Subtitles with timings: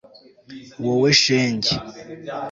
[0.83, 1.73] wowe shenge